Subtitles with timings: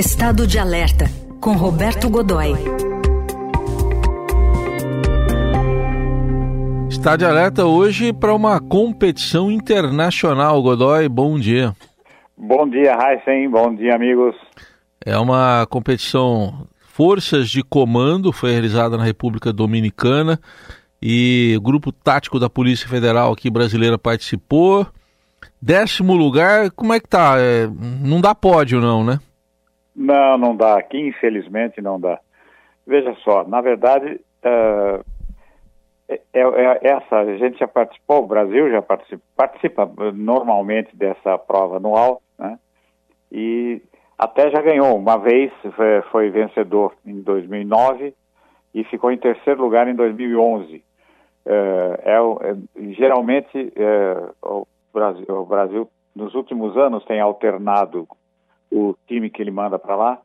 [0.00, 1.04] Estado de Alerta,
[1.42, 2.54] com Roberto Godoy.
[6.88, 10.62] Estado de Alerta hoje para uma competição internacional.
[10.62, 11.74] Godoy, bom dia.
[12.34, 13.50] Bom dia, Heisen.
[13.50, 14.34] Bom dia, amigos.
[15.04, 20.40] É uma competição Forças de Comando, foi realizada na República Dominicana
[21.02, 24.86] e o Grupo Tático da Polícia Federal aqui brasileira participou.
[25.60, 27.34] Décimo lugar, como é que tá?
[27.36, 27.68] É,
[28.00, 29.20] não dá pódio não, né?
[29.94, 30.78] Não, não dá.
[30.78, 32.18] Aqui, infelizmente, não dá.
[32.86, 35.04] Veja só, na verdade, uh,
[36.08, 41.76] é, é, essa, a gente já participou, o Brasil já participa, participa normalmente dessa prova
[41.76, 42.58] anual, né?
[43.30, 43.80] E
[44.18, 44.96] até já ganhou.
[44.96, 45.52] Uma vez
[46.10, 48.12] foi, vencedor em 2009
[48.74, 50.82] e ficou em terceiro lugar em 2011.
[51.46, 53.72] É, é, é, geralmente,
[54.42, 58.06] o, Brasil, o Brasil, nos últimos anos, tem alternado
[58.70, 60.18] o time que ele manda para lá,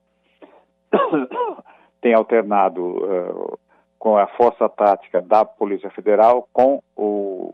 [2.01, 3.59] tem alternado uh,
[3.97, 7.53] com a força tática da Polícia Federal com o,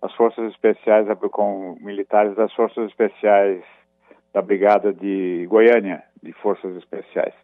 [0.00, 3.62] as forças especiais, com militares das forças especiais
[4.32, 7.34] da Brigada de Goiânia, de Forças Especiais.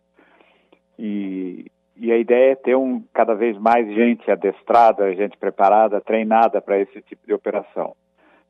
[0.98, 6.61] E, e a ideia é ter um, cada vez mais gente adestrada, gente preparada, treinada
[6.61, 7.97] para esse tipo de operação.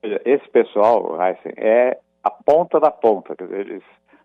[0.03, 3.83] Esse pessoal, Heisen, é a ponta da ponta, quer dizer, eles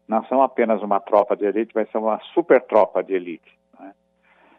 [0.10, 3.60] não são apenas uma tropa de elite, mas são uma super tropa de elite.
[3.80, 3.94] Né?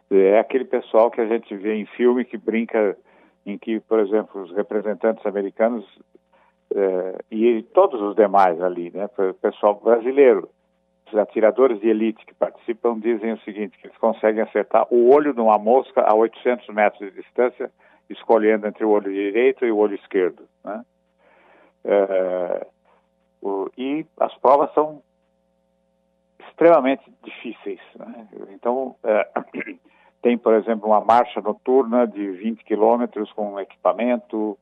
[0.09, 2.97] É aquele pessoal que a gente vê em filme que brinca,
[3.45, 5.85] em que, por exemplo, os representantes americanos
[6.73, 10.49] eh, e todos os demais ali, né, o pessoal brasileiro,
[11.05, 15.33] os atiradores de elite que participam dizem o seguinte, que eles conseguem acertar o olho
[15.33, 17.69] de uma mosca a 800 metros de distância,
[18.09, 20.43] escolhendo entre o olho direito e o olho esquerdo.
[20.63, 20.85] Né?
[21.83, 22.67] Eh,
[23.41, 25.01] o, e as provas são
[26.61, 27.79] extremamente difíceis.
[27.97, 28.27] Né?
[28.51, 29.27] Então, é,
[30.21, 34.55] tem, por exemplo, uma marcha noturna de 20 quilômetros com equipamento.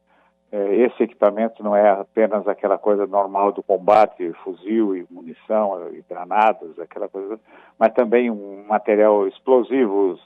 [0.49, 6.01] É, esse equipamento não é apenas aquela coisa normal do combate, fuzil e munição e
[6.09, 7.37] granadas, aquela coisa,
[7.77, 10.19] mas também um material explosivos,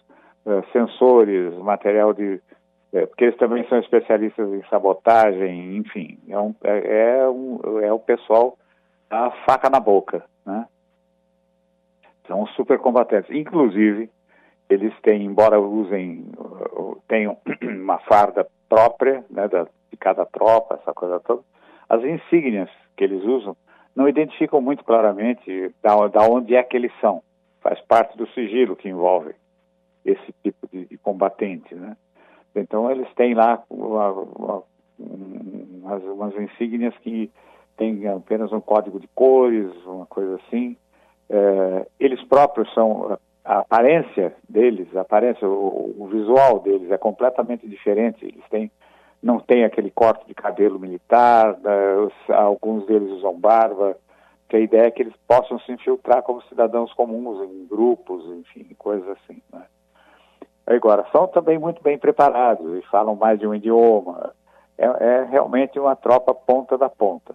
[0.46, 2.40] é, sensores, material de
[2.94, 7.92] é, porque eles também são especialistas em sabotagem, enfim, é, um, é, é, um, é
[7.92, 8.56] o pessoal
[9.10, 10.68] a faca na boca, né?
[12.28, 13.30] São super combatentes.
[13.30, 14.10] Inclusive,
[14.70, 16.26] eles têm, embora usem,
[17.08, 21.42] tenham uma farda própria, né, de cada tropa, essa coisa toda,
[21.90, 23.56] as insígnias que eles usam
[23.96, 27.22] não identificam muito claramente da, da onde é que eles são.
[27.62, 29.36] Faz parte do sigilo que envolve
[30.04, 31.96] esse tipo de, de combatente, né?
[32.56, 34.64] Então eles têm lá uma, uma,
[35.00, 37.32] umas, umas insígnias que
[37.78, 40.76] têm apenas um código de cores, uma coisa assim,
[41.30, 47.68] é, eles próprios são a aparência deles, a aparência, o, o, visual deles é completamente
[47.68, 48.26] diferente.
[48.26, 48.72] Eles têm
[49.22, 53.98] não têm aquele corte de cabelo militar, né, alguns deles usam barba.
[54.50, 58.68] Que a ideia é que eles possam se infiltrar como cidadãos comuns em grupos, enfim,
[58.78, 59.42] coisas assim.
[59.52, 59.64] Né?
[60.68, 64.34] Agora, são também muito bem preparados e falam mais de um idioma.
[64.78, 67.34] É, é realmente uma tropa ponta da ponta.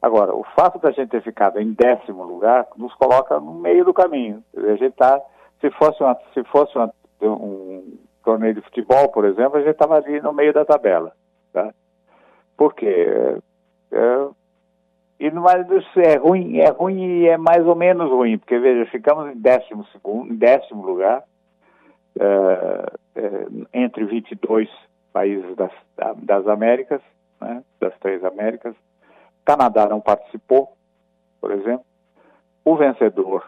[0.00, 3.92] Agora, o fato da gente ter ficado em décimo lugar nos coloca no meio do
[3.92, 4.42] caminho.
[4.56, 5.20] A gente tá,
[5.60, 9.96] se fosse, uma, se fosse uma, um torneio de futebol, por exemplo, a gente estava
[9.96, 11.12] ali no meio da tabela.
[11.52, 11.72] Tá?
[12.56, 13.40] Por quê?
[13.90, 14.28] É,
[15.18, 15.66] e mas
[15.96, 19.84] é ruim, é ruim e é mais ou menos ruim, porque veja, ficamos em décimo
[19.86, 21.24] segundo, em décimo lugar,
[22.20, 24.68] é, é, entre 22
[25.12, 25.72] países das,
[26.18, 27.00] das Américas,
[27.40, 28.76] né, das três Américas,
[29.48, 30.76] Canadá não participou,
[31.40, 31.86] por exemplo.
[32.62, 33.42] O vencedor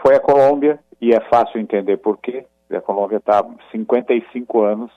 [0.00, 2.46] foi a Colômbia, e é fácil entender por quê.
[2.70, 4.92] A Colômbia está há 55 anos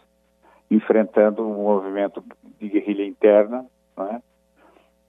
[0.69, 2.23] enfrentando um movimento
[2.59, 3.65] de guerrilha interna,
[3.97, 4.21] né?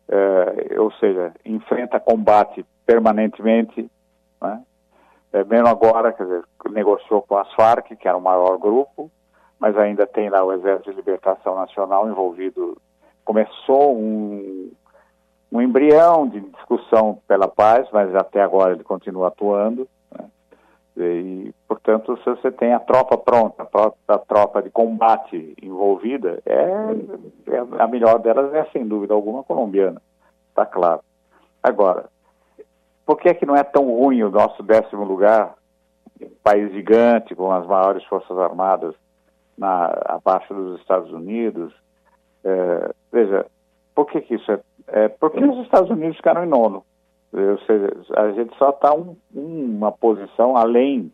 [0.09, 3.91] é, ou seja, enfrenta combate permanentemente,
[4.41, 4.63] né?
[5.35, 9.11] é, mesmo agora, quer dizer, negociou com as Farc, que era o maior grupo,
[9.59, 12.81] mas ainda tem lá o Exército de Libertação Nacional envolvido.
[13.27, 14.71] Começou um,
[15.51, 19.89] um embrião de discussão pela paz, mas até agora ele continua atuando.
[20.13, 20.29] Né?
[20.97, 23.67] E, portanto, se você tem a tropa pronta,
[24.09, 30.03] a tropa de combate envolvida, é, é a melhor delas é, sem dúvida alguma, colombiana.
[30.51, 31.01] Está claro.
[31.63, 32.07] Agora,
[33.07, 35.55] por que, é que não é tão ruim o nosso décimo lugar,
[36.43, 38.95] país gigante, com as maiores forças armadas
[39.57, 41.73] na, abaixo dos Estados Unidos?
[42.45, 43.47] É, veja,
[43.95, 44.61] por que, que isso é?
[44.89, 45.09] É?
[45.09, 46.85] Porque os Estados Unidos ficaram em nono.
[47.33, 51.13] Ou seja, a gente só está um, uma posição além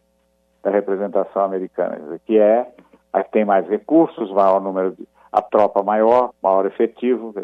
[0.62, 2.72] da representação americana, que é
[3.12, 7.34] a que tem mais recursos, maior número de, a tropa maior, maior efetivo.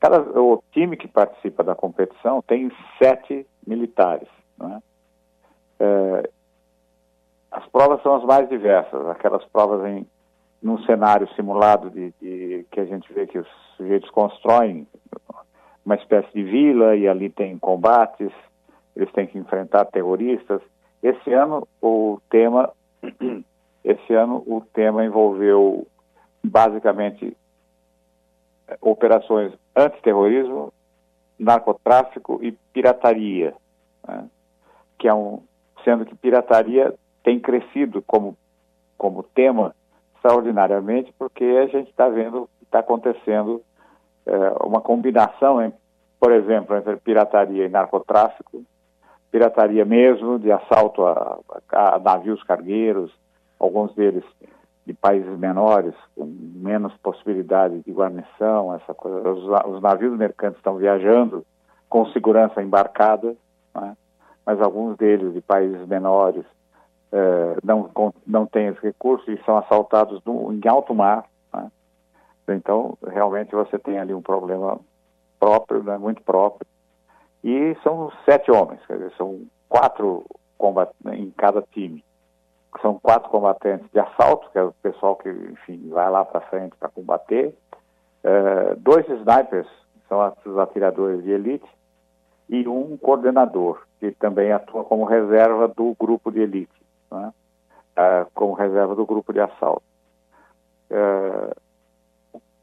[0.00, 2.70] Cada, o time que participa da competição tem
[3.02, 4.28] sete militares.
[4.58, 4.82] Né?
[5.80, 6.30] É,
[7.50, 10.06] as provas são as mais diversas, aquelas provas em
[10.60, 13.46] num cenário simulado de, de, que a gente vê que os
[13.76, 14.86] sujeitos constroem
[15.84, 18.32] uma espécie de vila e ali tem combates,
[18.94, 20.60] eles têm que enfrentar terroristas.
[21.02, 22.72] Esse ano o tema
[23.84, 25.86] esse ano o tema envolveu
[26.44, 27.36] basicamente
[28.80, 30.72] operações antiterrorismo,
[31.38, 33.54] narcotráfico e pirataria,
[34.06, 34.28] né?
[34.98, 35.42] que é um
[35.84, 36.92] sendo que pirataria
[37.22, 38.36] tem crescido como
[38.96, 39.74] como tema
[40.16, 43.62] extraordinariamente porque a gente está vendo que está acontecendo
[44.64, 45.72] uma combinação,
[46.20, 48.62] por exemplo, entre pirataria e narcotráfico,
[49.30, 51.38] pirataria mesmo, de assalto a,
[51.72, 53.12] a navios cargueiros,
[53.58, 54.24] alguns deles
[54.86, 59.28] de países menores, com menos possibilidade de guarnição, essa coisa.
[59.28, 59.44] Os,
[59.74, 61.44] os navios mercantes estão viajando
[61.90, 63.36] com segurança embarcada,
[63.74, 63.94] né?
[64.46, 66.44] mas alguns deles de países menores
[67.12, 67.90] eh, não,
[68.26, 71.24] não têm esse recurso e são assaltados no, em alto mar.
[72.48, 72.56] Né?
[72.56, 74.80] Então, realmente você tem ali um problema
[75.38, 75.96] próprio, né?
[75.98, 76.66] muito próprio.
[77.44, 80.24] E são sete homens, quer dizer, são quatro
[81.12, 82.02] em cada time
[82.82, 86.76] são quatro combatentes de assalto, que é o pessoal que, enfim, vai lá para frente
[86.78, 87.54] para combater,
[88.22, 89.68] é, dois snipers,
[90.08, 91.68] são os atiradores de elite,
[92.48, 97.32] e um coordenador, que também atua como reserva do grupo de elite, né?
[97.96, 99.82] é, como reserva do grupo de assalto.
[100.90, 101.67] O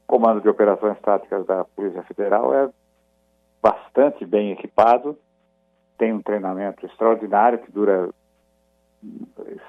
[0.06, 2.70] Comando de Operações Táticas da Polícia Federal é
[3.60, 5.18] bastante bem equipado,
[5.98, 8.10] tem um treinamento extraordinário que dura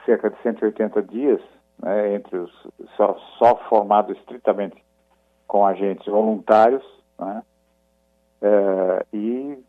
[0.06, 1.42] cerca de 180 dias,
[1.80, 4.84] né, entre os só, só formado estritamente
[5.48, 6.84] com agentes voluntários,
[7.18, 7.44] né,
[8.42, 9.64] é, e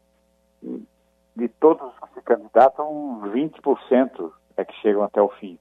[1.36, 5.58] de todos que se candidatam, 20% é que chegam até o fim.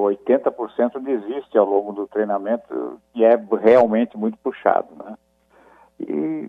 [0.00, 5.16] 80% desiste ao longo do treinamento e é realmente muito puxado, né?
[6.00, 6.48] E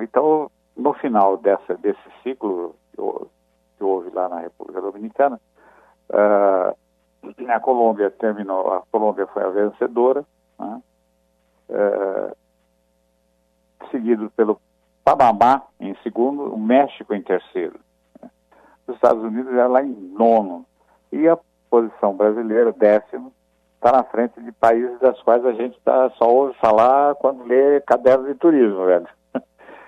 [0.00, 5.40] então no final dessa desse ciclo que houve lá na República Dominicana,
[6.08, 6.76] Uh,
[7.48, 10.24] a Colômbia terminou, a Colômbia foi a vencedora,
[10.58, 10.82] né?
[11.70, 12.36] uh,
[13.90, 14.60] seguido pelo
[15.04, 17.80] Panamá em segundo, o México em terceiro.
[18.22, 18.30] Né?
[18.86, 20.64] Os Estados Unidos é lá em nono.
[21.10, 21.36] E a
[21.76, 23.30] posição brasileira, décimo,
[23.74, 27.80] está na frente de países das quais a gente tá, só ouve falar quando lê
[27.82, 29.06] cadernos de turismo, velho.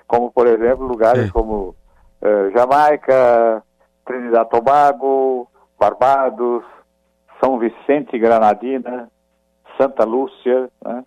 [0.07, 1.75] Como, por exemplo, lugares como
[2.23, 3.63] uh, Jamaica,
[4.07, 5.47] Trinidad Tobago,
[5.79, 6.65] Barbados,
[7.43, 9.11] São Vicente e Granadina,
[9.79, 11.05] Santa Lúcia, né?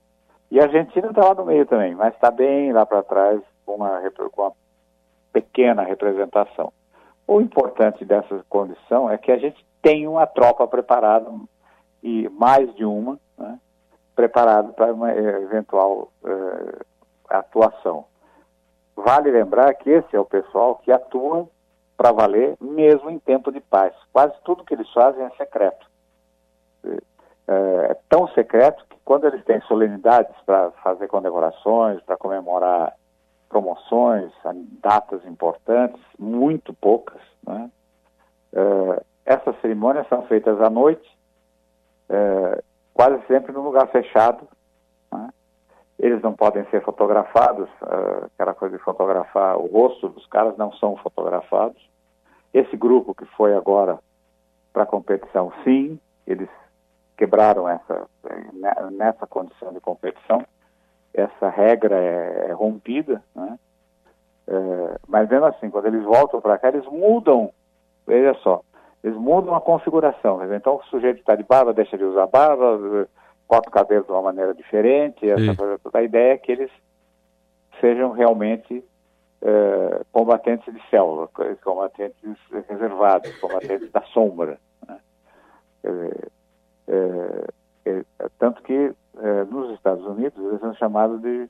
[0.51, 3.75] E a Argentina está lá no meio também, mas está bem lá para trás, com
[3.75, 4.01] uma,
[4.31, 4.51] com uma
[5.33, 6.71] pequena representação.
[7.25, 11.29] O importante dessa condição é que a gente tem uma tropa preparada,
[12.03, 13.59] e mais de uma, né,
[14.15, 16.85] preparada para uma eventual uh,
[17.29, 18.05] atuação.
[18.95, 21.47] Vale lembrar que esse é o pessoal que atua
[21.97, 23.93] para valer, mesmo em tempo de paz.
[24.11, 25.87] Quase tudo que eles fazem é secreto.
[26.83, 32.95] É, é tão secreto que quando eles têm solenidades para fazer comemorações, para comemorar
[33.49, 34.31] promoções,
[34.81, 37.69] datas importantes, muito poucas, né?
[39.31, 41.07] Essas cerimônias são feitas à noite,
[42.09, 44.47] é, quase sempre num lugar fechado.
[45.11, 45.29] Né?
[45.97, 50.73] Eles não podem ser fotografados, é, aquela coisa de fotografar o rosto dos caras não
[50.73, 51.81] são fotografados.
[52.53, 53.97] Esse grupo que foi agora
[54.73, 56.49] para a competição, sim, eles
[57.15, 58.07] quebraram essa
[58.53, 60.45] né, nessa condição de competição.
[61.13, 63.57] Essa regra é, é rompida, né?
[64.47, 67.51] É, mas mesmo assim, quando eles voltam para cá, eles mudam,
[68.05, 68.61] veja só,
[69.03, 70.39] eles mudam a configuração.
[70.53, 73.07] Então o sujeito está de barba, deixa de usar barba,
[73.47, 75.99] corta o cabelo de uma maneira diferente, essa coisa toda.
[75.99, 76.71] A ideia é que eles
[77.79, 78.83] sejam realmente
[79.41, 81.27] é, combatentes de célula,
[81.63, 82.37] combatentes
[82.69, 84.59] reservados, combatentes da sombra.
[84.87, 84.99] Né?
[85.83, 86.29] É,
[87.85, 88.03] é,
[88.37, 88.93] tanto que
[89.49, 91.49] nos Estados Unidos eles são chamados de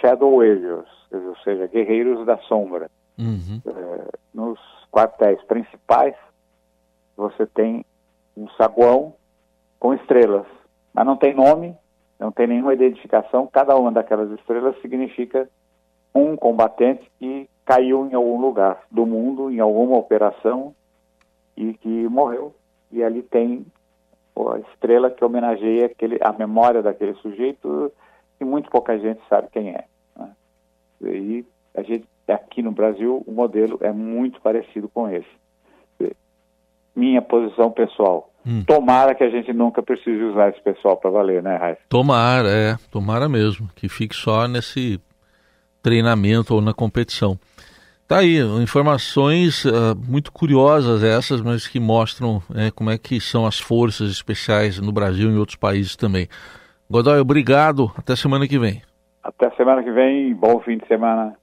[0.00, 2.90] Shadow Warriors, ou seja, guerreiros da sombra.
[3.18, 3.60] Uhum.
[4.32, 4.60] nos
[4.92, 6.14] quartéis principais
[7.18, 7.84] você tem
[8.36, 9.12] um saguão
[9.80, 10.46] com estrelas,
[10.94, 11.76] mas não tem nome,
[12.18, 15.50] não tem nenhuma identificação, cada uma daquelas estrelas significa
[16.14, 20.72] um combatente que caiu em algum lugar do mundo, em alguma operação,
[21.56, 22.54] e que morreu.
[22.90, 23.66] E ali tem
[24.36, 27.92] a estrela que homenageia aquele, a memória daquele sujeito
[28.40, 29.84] e muito pouca gente sabe quem é.
[30.16, 30.32] Né?
[31.02, 31.44] E
[31.74, 35.28] a gente, aqui no Brasil, o modelo é muito parecido com esse.
[36.94, 38.30] Minha posição pessoal.
[38.46, 38.64] Hum.
[38.66, 41.80] Tomara que a gente nunca precise usar esse pessoal para valer, né, Raíssa?
[41.88, 42.76] Tomara, é.
[42.90, 43.68] Tomara mesmo.
[43.74, 45.00] Que fique só nesse
[45.82, 47.38] treinamento ou na competição.
[48.08, 53.44] Tá aí, informações uh, muito curiosas essas, mas que mostram é, como é que são
[53.44, 56.26] as forças especiais no Brasil e em outros países também.
[56.90, 57.92] Godoy, obrigado.
[57.98, 58.80] Até semana que vem.
[59.22, 60.34] Até semana que vem.
[60.34, 61.36] Bom fim de semana.